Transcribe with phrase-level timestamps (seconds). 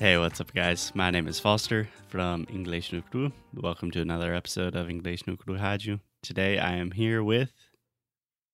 [0.00, 0.92] Hey, what's up, guys?
[0.94, 3.32] My name is Foster from English no Cru.
[3.52, 5.98] Welcome to another episode of English no Cru Rádio.
[6.22, 7.50] Today I am here with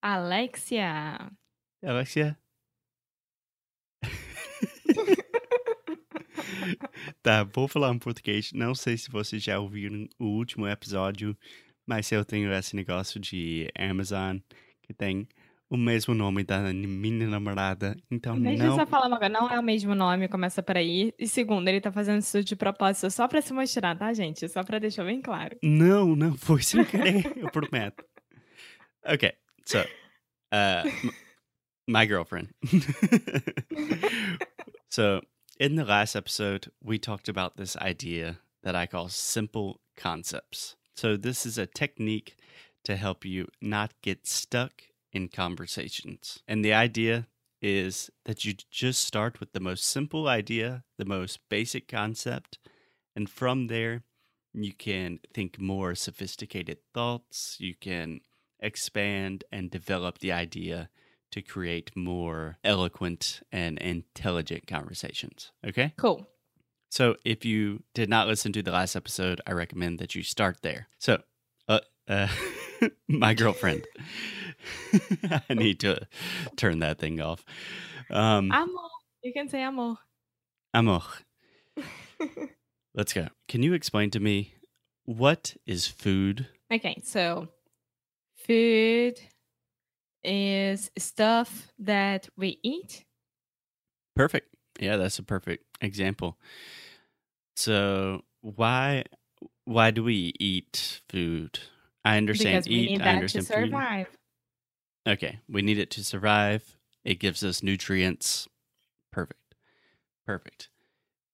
[0.03, 1.31] Alexia.
[1.85, 2.39] Alexia.
[7.23, 8.51] tá, vou falar em português.
[8.55, 11.37] Não sei se vocês já ouviram o último episódio,
[11.87, 14.39] mas eu tenho esse negócio de Amazon
[14.83, 15.29] que tem
[15.75, 17.97] o mesmo nome da minha namorada.
[18.11, 18.71] Então Deixa não.
[18.71, 21.13] eu só falar uma coisa, não é o mesmo nome, começa por aí.
[21.19, 24.49] E segundo, ele tá fazendo isso de propósito só pra se mostrar, tá, gente?
[24.49, 25.57] Só pra deixar bem claro.
[25.63, 28.05] Não, não foi sem querer, eu prometo.
[29.05, 29.33] Okay,
[29.67, 29.81] so,
[30.53, 30.89] uh,
[31.89, 32.49] my girlfriend.
[34.89, 35.21] so,
[35.59, 40.77] in the last episode, we talked about this idea that I call simple concepts.
[40.95, 42.37] So, this is a technique
[42.85, 44.85] to help you not get stuck
[45.15, 46.43] in conversations.
[46.47, 47.29] And the idea
[47.63, 52.59] is that you just start with the most simple idea, the most basic concept,
[53.17, 54.03] and from there,
[54.53, 57.57] you can think more sophisticated thoughts.
[57.59, 58.21] You can
[58.61, 60.91] expand and develop the idea
[61.33, 65.51] to create more eloquent and intelligent conversations.
[65.67, 65.93] Okay?
[65.97, 66.29] Cool.
[66.91, 70.59] So if you did not listen to the last episode, I recommend that you start
[70.63, 70.89] there.
[70.99, 71.23] So,
[71.69, 72.29] uh, uh,
[73.09, 73.85] my girlfriend,
[75.49, 76.07] I need to
[76.57, 77.45] turn that thing off.
[78.11, 78.89] Um, Amor.
[79.23, 79.97] You can say amor.
[80.75, 81.01] amor,
[82.95, 83.29] let's go.
[83.49, 84.55] Can you explain to me
[85.05, 86.49] what is food?
[86.73, 87.49] Okay, so
[88.37, 89.19] food
[90.23, 93.05] is stuff that we eat.
[94.17, 94.55] Perfect.
[94.79, 96.39] Yeah, that's a perfect example.
[97.57, 99.05] So why
[99.65, 101.59] why do we eat food?
[102.05, 102.87] I understand Because we eat.
[102.91, 103.73] need I that to understand food.
[105.07, 106.77] Okay, we need it to survive.
[107.05, 108.49] It gives us nutrients.
[109.13, 109.55] Perfect.
[110.27, 110.71] Perfect.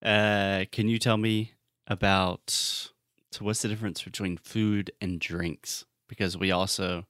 [0.02, 1.52] Uh, can you tell me
[1.86, 5.84] about so what's the difference between food and drinks?
[6.08, 7.06] Because we also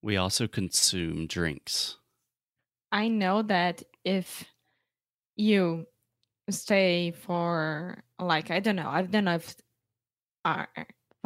[0.00, 1.98] we also consume drinks.
[2.92, 4.44] I know that if
[5.36, 5.86] you
[6.48, 9.54] stay for like I don't know, I don't know if
[10.44, 10.68] are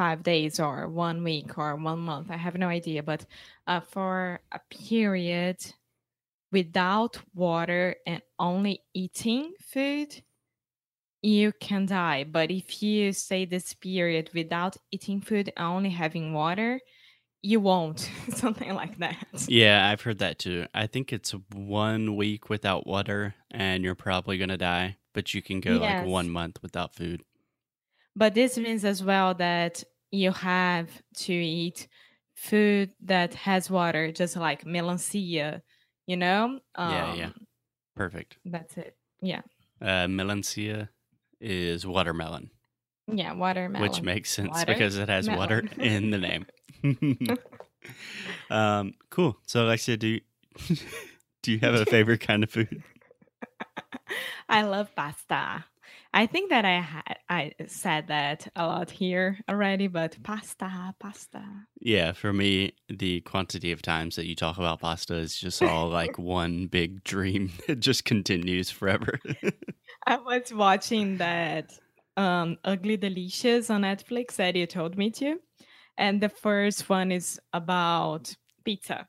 [0.00, 2.30] five days or one week or one month.
[2.30, 3.26] I have no idea, but
[3.66, 5.58] uh, for a period
[6.50, 10.22] without water and only eating food,
[11.20, 12.24] you can die.
[12.24, 16.80] But if you stay this period without eating food and only having water,
[17.42, 18.10] you won't.
[18.30, 19.44] Something like that.
[19.48, 20.64] Yeah, I've heard that too.
[20.72, 25.42] I think it's one week without water and you're probably going to die, but you
[25.42, 27.22] can go like one month without food.
[28.16, 31.88] But this means as well that you have to eat
[32.34, 35.62] food that has water, just like melancia,
[36.06, 36.60] you know?
[36.78, 37.26] Yeah, yeah.
[37.26, 37.34] Um,
[37.96, 38.38] Perfect.
[38.44, 38.96] That's it.
[39.20, 39.42] Yeah.
[39.80, 40.88] Uh, melancia
[41.40, 42.50] is watermelon,
[43.06, 43.88] Yeah, watermelon.
[43.88, 46.46] which makes sense Water because it has water in the name.
[48.50, 49.38] um, cool.
[49.46, 50.20] So, Alexia, do you,
[51.42, 52.82] do you have a favorite kind of food?
[54.48, 55.64] I love pasta.
[56.12, 61.44] I think that I had I said that a lot here already, but pasta, pasta.
[61.80, 65.88] Yeah, for me, the quantity of times that you talk about pasta is just all
[65.88, 69.20] like one big dream that just continues forever.
[70.06, 71.78] I was watching that
[72.16, 75.36] um Ugly Delicious on Netflix that you told me to.
[75.96, 78.34] And the first one is about
[78.64, 79.06] pizza.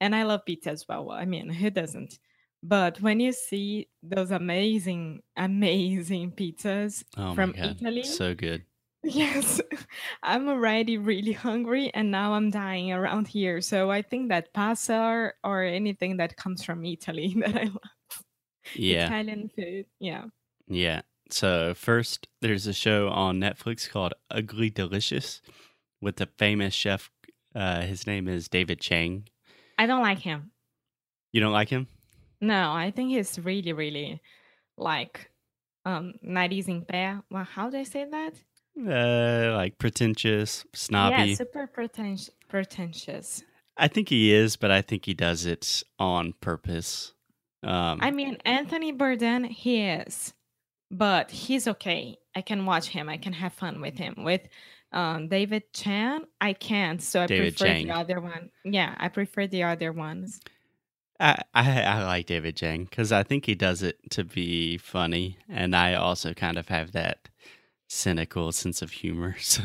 [0.00, 1.10] And I love pizza as well.
[1.10, 2.18] I mean, who doesn't?
[2.66, 8.64] But when you see those amazing, amazing pizzas oh from Italy, so good.
[9.04, 9.60] yes,
[10.22, 13.60] I'm already really hungry and now I'm dying around here.
[13.60, 18.22] So I think that pasta or, or anything that comes from Italy that I love.
[18.74, 19.84] Yeah, Italian food.
[20.00, 20.24] Yeah.
[20.66, 21.02] yeah.
[21.30, 25.42] So first, there's a show on Netflix called Ugly Delicious
[26.00, 27.10] with the famous chef.
[27.54, 29.28] Uh, his name is David Chang.
[29.76, 30.52] I don't like him.
[31.30, 31.88] You don't like him?
[32.44, 34.20] No, I think he's really, really
[34.76, 35.30] like
[35.86, 37.22] um nariz in pé.
[37.30, 38.34] Well, how do I say that?
[38.76, 41.30] Uh, like pretentious, snobby.
[41.30, 42.30] Yeah, super pretentious.
[42.48, 43.42] Pretentious.
[43.76, 47.12] I think he is, but I think he does it on purpose.
[47.62, 50.34] Um, I mean, Anthony Bourdain, he is,
[50.90, 52.18] but he's okay.
[52.36, 53.08] I can watch him.
[53.08, 54.14] I can have fun with him.
[54.18, 54.42] With
[54.92, 57.02] um, David Chan, I can't.
[57.02, 57.86] So I David prefer Chang.
[57.86, 58.50] the other one.
[58.64, 60.40] Yeah, I prefer the other ones.
[61.20, 65.38] I, I I like David Chang because I think he does it to be funny,
[65.48, 67.28] and I also kind of have that
[67.88, 69.36] cynical sense of humor.
[69.40, 69.62] So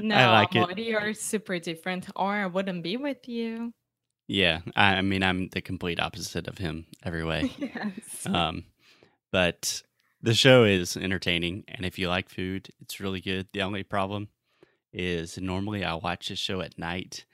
[0.00, 0.78] No, I like it.
[0.78, 3.72] You're super different, or I wouldn't be with you.
[4.26, 7.50] Yeah, I, I mean, I'm the complete opposite of him every way.
[7.58, 8.26] yes.
[8.26, 8.64] Um,
[9.32, 9.82] but
[10.22, 13.48] the show is entertaining, and if you like food, it's really good.
[13.52, 14.28] The only problem
[14.92, 17.24] is normally I watch this show at night,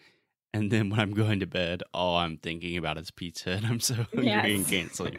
[0.54, 3.80] and then when I'm going to bed, all I'm thinking about is pizza, and I'm
[3.80, 5.18] so hungry and can't sleep.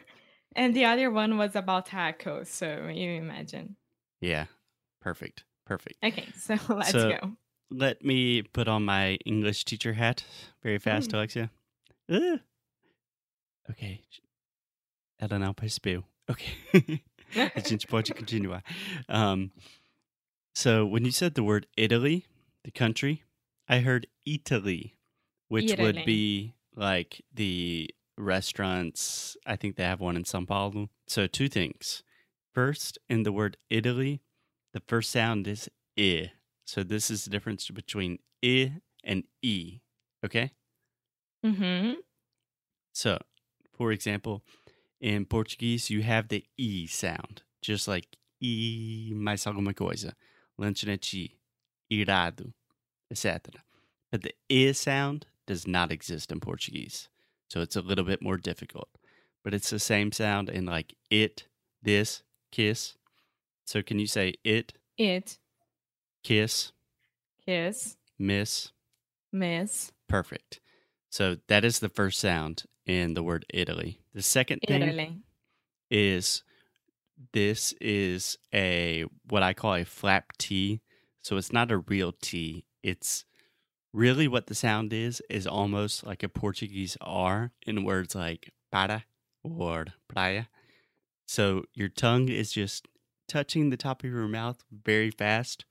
[0.55, 2.47] and the other one was about tacos.
[2.47, 3.75] So you imagine.
[4.21, 4.45] Yeah,
[5.01, 5.97] perfect, perfect.
[6.03, 7.31] Okay, so let's So- go.
[7.71, 10.23] Let me put on my English teacher hat
[10.63, 11.13] very fast, Mm.
[11.15, 11.49] Alexia.
[12.09, 12.39] Ah.
[13.69, 14.01] Ok.
[15.19, 16.03] Ela não percebeu.
[16.29, 16.45] Ok.
[17.55, 18.61] A gente pode continuar.
[19.09, 19.51] Um,
[20.53, 22.25] so when you said the word Italy,
[22.63, 23.23] the country,
[23.67, 24.93] I heard Eataly,
[25.47, 29.37] which would be like the restaurants.
[29.45, 30.89] I think they have one in São Paulo.
[31.07, 32.03] So two things.
[32.53, 34.21] First, in the word Italy,
[34.73, 36.31] the first sound is I.
[36.65, 39.79] So this is the difference between I and E.
[40.23, 40.51] Okay?
[41.45, 41.93] Mm hmm.
[42.93, 43.19] So,
[43.73, 44.41] for example,
[45.01, 50.15] in Portuguese, you have the E sound, just like E mais alguma coisa,
[50.59, 51.31] lanchonete,
[51.91, 52.53] irado,
[53.11, 53.39] etc.
[54.11, 57.09] But the I sound does not exist in Portuguese.
[57.47, 58.89] So it's a little bit more difficult.
[59.43, 61.47] But it's the same sound in like it,
[61.83, 62.95] this, kiss.
[63.65, 65.37] So can you say it, It,
[66.23, 66.71] kiss,
[67.45, 68.71] kiss, miss?
[69.31, 70.59] miss, Perfect.
[71.09, 73.99] So that is the first sound in the word Italy.
[74.13, 75.17] The second thing Italy.
[75.89, 76.43] is
[77.33, 80.81] this is a what I call a flap T.
[81.21, 82.65] So it's not a real T.
[82.83, 83.25] It's
[83.95, 89.05] really what the sound is is almost like a Portuguese R in words like para
[89.43, 90.47] or praia.
[91.27, 92.87] So your tongue is just
[93.27, 95.65] touching the top of your mouth very fast.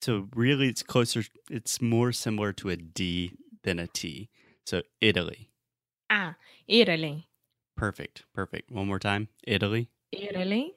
[0.00, 3.32] So really it's closer it's more similar to a D
[3.64, 4.30] than a T.
[4.64, 5.50] So Italy.
[6.08, 6.36] Ah,
[6.68, 7.26] Italy.
[7.76, 8.24] Perfect.
[8.32, 8.70] Perfect.
[8.70, 9.28] One more time.
[9.46, 9.90] Italy.
[10.12, 10.74] Italy.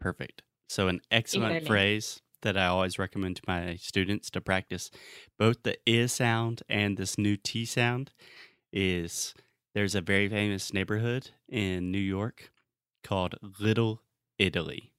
[0.00, 0.42] Perfect.
[0.68, 1.66] So, an excellent Italy.
[1.66, 4.90] phrase that I always recommend to my students to practice
[5.38, 8.12] both the I sound and this new T sound
[8.72, 9.34] is
[9.74, 12.50] there's a very famous neighborhood in New York
[13.02, 14.00] called Little
[14.38, 14.92] Italy.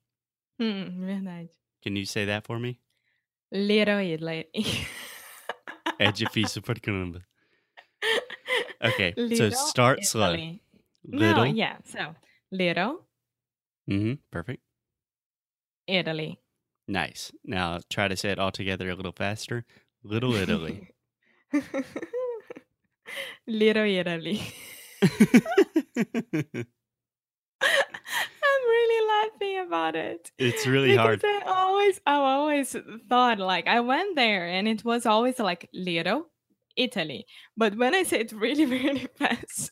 [0.59, 1.49] Hum, verdade.
[1.81, 2.79] Can you say that for me?
[3.51, 4.45] Little Italy.
[5.99, 7.21] É difícil pra caramba.
[8.83, 10.35] Okay, so Little start slow.
[11.07, 11.45] Little.
[11.45, 11.77] No, yeah.
[11.85, 12.15] So,
[12.51, 13.05] little
[13.89, 14.61] Mm-hmm, Perfect.
[15.87, 16.39] Italy.
[16.87, 17.31] Nice.
[17.43, 19.65] Now try to say it all together a little faster.
[20.03, 20.89] Little Italy.
[23.47, 24.41] little Italy.
[27.61, 30.31] I'm really laughing about it.
[30.37, 31.25] it's really because hard.
[31.25, 32.75] I always, I always
[33.09, 36.27] thought like I went there and it was always like little
[36.75, 37.25] Italy,
[37.57, 39.71] but when I say it really, really fast,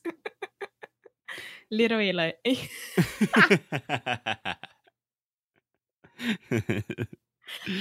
[1.72, 2.70] little Italy.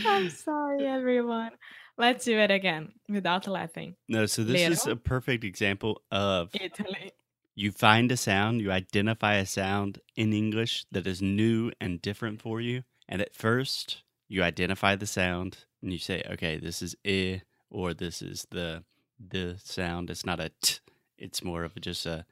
[0.06, 1.50] I'm sorry, everyone.
[1.98, 3.96] Let's do it again without laughing.
[4.08, 7.12] no, so this is a perfect example of Italy.
[7.54, 12.40] you find a sound, you identify a sound in English that is new and different
[12.40, 12.84] for you.
[13.08, 17.92] And at first, you identify the sound and you say, okay, this is I or
[17.94, 18.84] this is the
[19.18, 20.10] the sound.
[20.10, 20.78] It's not a t,
[21.18, 22.24] it's more of just a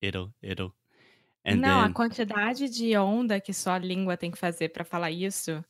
[0.00, 0.74] it'll, it'll.
[1.46, 4.84] And Não, a then, quantidade de onda que só a língua tem que fazer pra
[4.84, 5.62] falar isso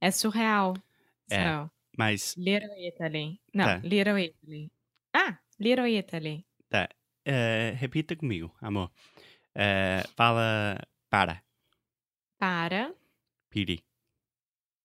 [0.00, 0.74] é surreal.
[1.30, 1.44] É.
[1.64, 3.40] So, mas Little Italy.
[3.52, 3.76] Não, Tá.
[3.78, 4.70] Little Italy.
[5.14, 6.46] Ah, Little Italy.
[6.68, 6.88] tá,
[7.24, 8.90] eh, repita comigo, amor.
[9.54, 10.78] Eh, fala
[11.10, 11.42] para,
[12.38, 12.94] Para,
[13.50, 13.82] piri,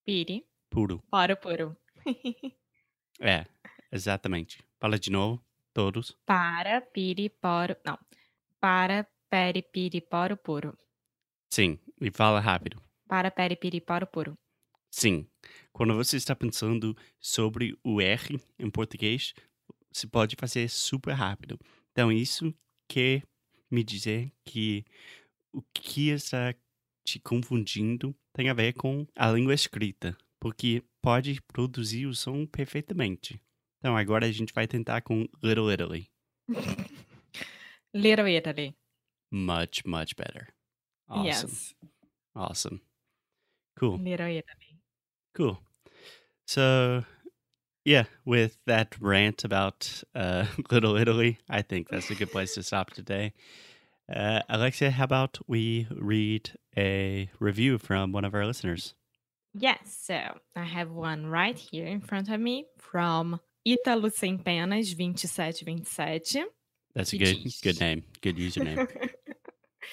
[0.06, 1.04] piri, puro.
[1.12, 1.78] para o puro.
[3.20, 3.46] É,
[3.92, 4.64] exatamente.
[4.80, 6.18] Fala de novo, todos.
[6.26, 7.76] para, piri, poro.
[7.86, 8.00] Não.
[8.60, 10.78] Para, peri, piri, poro, puro.
[11.50, 12.82] Sim, e fala rápido.
[13.08, 14.38] Para, peri, piri, poro, puro.
[14.92, 15.26] Sim.
[15.72, 19.34] Quando você está pensando sobre o R em português,
[19.90, 21.58] você pode fazer super rápido.
[21.94, 22.54] Então, isso
[22.90, 23.24] quer
[23.70, 24.84] me dizer que
[25.54, 26.54] o que está
[27.06, 33.42] te confundindo tem a ver com a língua escrita, porque pode produzir o som perfeitamente.
[33.80, 36.10] Então, agora a gente vai tentar com Little Italy.
[37.94, 38.81] Little Italy.
[39.32, 40.50] Much, much better.
[41.10, 41.26] Awesome.
[41.26, 41.74] Yes.
[42.36, 42.82] Awesome.
[43.80, 43.98] Cool.
[43.98, 44.44] Little Italy.
[45.34, 45.60] Cool.
[46.46, 47.06] So,
[47.86, 52.64] yeah, with that rant about uh, Little Italy, I think that's a good place to
[52.64, 53.34] stop today.
[54.14, 58.94] Uh, Alexia, how about we read a review from one of our listeners?
[59.54, 60.20] Yes, so
[60.56, 66.48] I have one right here in front of me from Ítalo Sem Penas 2727.
[66.94, 68.88] That's a good good name, good username.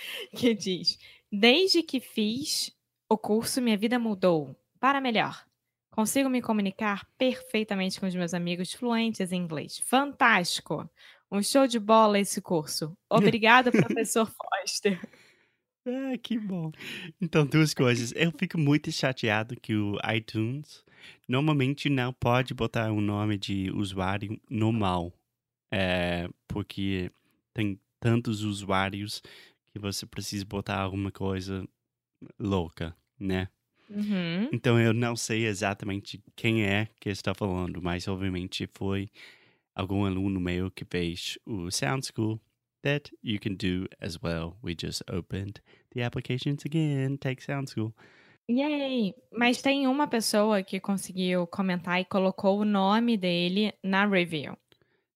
[0.37, 0.99] que diz:
[1.31, 2.75] Desde que fiz
[3.09, 5.47] o curso, minha vida mudou para melhor.
[5.90, 9.78] Consigo me comunicar perfeitamente com os meus amigos fluentes em inglês.
[9.78, 10.88] Fantástico!
[11.31, 12.97] Um show de bola esse curso.
[13.11, 15.00] Obrigado, professor Foster.
[15.85, 16.71] Ah, que bom.
[17.21, 18.12] Então, duas coisas.
[18.14, 20.85] Eu fico muito chateado que o iTunes
[21.26, 25.12] normalmente não pode botar o nome de usuário normal.
[25.71, 27.11] É, porque
[27.52, 29.23] tem tantos usuários
[29.72, 31.66] que você precisa botar alguma coisa
[32.38, 33.48] louca, né?
[33.90, 34.48] Uhum.
[34.52, 39.08] Então eu não sei exatamente quem é que está falando, mas obviamente foi
[39.75, 42.40] algum aluno meu que fez o Sound School
[42.82, 44.56] that you can do as well.
[44.62, 45.60] We just opened
[45.94, 47.16] the applications again.
[47.18, 47.94] Take Sound School.
[48.50, 49.14] Yay!
[49.32, 54.56] Mas tem uma pessoa que conseguiu comentar e colocou o nome dele na review.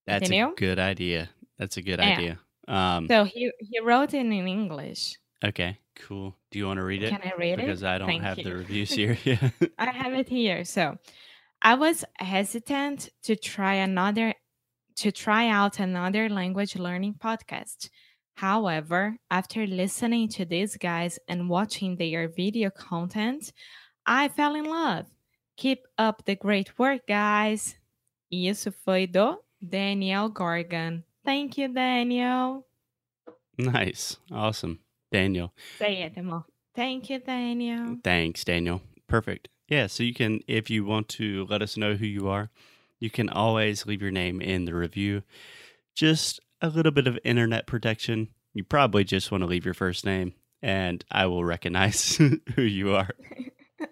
[0.06, 0.54] That's a Entendeu?
[0.58, 1.30] good idea.
[1.58, 2.20] That's a good Yeah.
[2.20, 2.40] idea.
[2.68, 5.16] Um, So he, he wrote it in English.
[5.44, 6.36] okay, cool.
[6.50, 7.10] Do you want to read it?
[7.10, 7.66] Can I read it?
[7.66, 8.54] Because I don't Thank have the you.
[8.54, 9.18] reviews here.
[9.24, 9.50] Yeah.
[9.78, 10.64] I have it here.
[10.64, 10.96] So
[11.60, 14.34] I was hesitant to try another
[14.96, 17.88] to try out another language learning podcast.
[18.36, 23.52] However, after listening to these guys and watching their video content,
[24.06, 25.06] I fell in love.
[25.56, 27.76] Keep up the great work, guys.
[28.30, 31.04] Isso foi do Daniel Gorgon.
[31.24, 32.66] Thank you, Daniel.
[33.58, 34.16] nice.
[34.30, 34.80] Awesome.
[35.10, 35.52] Daniel.
[35.78, 36.44] Say it, amor.
[36.74, 37.98] Thank you, Daniel.
[38.02, 38.80] Thanks, Daniel.
[39.08, 39.48] Perfect.
[39.68, 42.50] Yeah, so you can, if you want to let us know who you are,
[42.98, 45.22] you can always leave your name in the review.
[45.94, 48.28] Just a little bit of internet protection.
[48.54, 52.16] You probably just want to leave your first name, and I will recognize
[52.56, 53.10] who you are.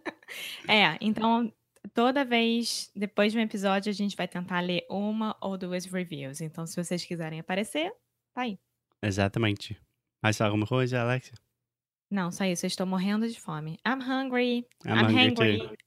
[0.69, 1.53] É, então
[1.95, 6.41] toda vez depois de um episódio a gente vai tentar ler uma ou duas reviews.
[6.41, 7.93] Então, se vocês quiserem aparecer,
[8.35, 8.59] tá aí.
[9.03, 9.77] Exatamente.
[10.23, 11.35] Mais alguma coisa, Alexia?
[12.11, 12.67] Não, só isso.
[12.67, 13.79] Eu estou morrendo de fome.
[13.87, 14.67] I'm hungry.
[14.85, 15.79] I'm I'm hungry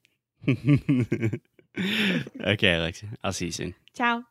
[2.53, 3.09] okay, Alexia.
[3.23, 3.73] I'll see you soon.
[3.93, 4.23] Tchau.